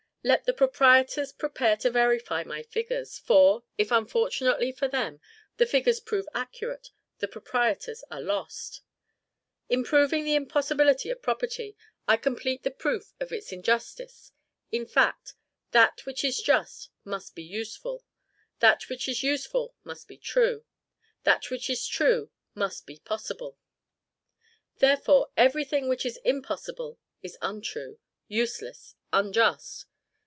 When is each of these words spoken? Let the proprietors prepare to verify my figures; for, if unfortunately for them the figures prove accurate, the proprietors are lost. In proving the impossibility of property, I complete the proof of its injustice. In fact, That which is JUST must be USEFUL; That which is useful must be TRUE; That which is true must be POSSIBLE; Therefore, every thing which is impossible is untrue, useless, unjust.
Let 0.23 0.45
the 0.45 0.53
proprietors 0.53 1.31
prepare 1.31 1.75
to 1.77 1.89
verify 1.89 2.43
my 2.43 2.61
figures; 2.61 3.17
for, 3.17 3.63
if 3.79 3.89
unfortunately 3.89 4.71
for 4.71 4.87
them 4.87 5.19
the 5.57 5.65
figures 5.65 5.99
prove 5.99 6.27
accurate, 6.35 6.91
the 7.17 7.27
proprietors 7.27 8.03
are 8.11 8.21
lost. 8.21 8.81
In 9.67 9.83
proving 9.83 10.23
the 10.23 10.35
impossibility 10.35 11.09
of 11.09 11.23
property, 11.23 11.75
I 12.07 12.17
complete 12.17 12.61
the 12.61 12.69
proof 12.69 13.13
of 13.19 13.31
its 13.31 13.51
injustice. 13.51 14.31
In 14.71 14.85
fact, 14.85 15.33
That 15.71 16.05
which 16.05 16.23
is 16.23 16.39
JUST 16.39 16.91
must 17.03 17.33
be 17.33 17.41
USEFUL; 17.43 18.03
That 18.59 18.89
which 18.89 19.09
is 19.09 19.23
useful 19.23 19.73
must 19.83 20.07
be 20.07 20.17
TRUE; 20.19 20.63
That 21.23 21.49
which 21.49 21.67
is 21.67 21.87
true 21.87 22.29
must 22.53 22.85
be 22.85 22.99
POSSIBLE; 22.99 23.57
Therefore, 24.77 25.31
every 25.35 25.65
thing 25.65 25.87
which 25.89 26.05
is 26.05 26.17
impossible 26.17 26.99
is 27.23 27.39
untrue, 27.41 27.97
useless, 28.27 28.93
unjust. 29.11 29.87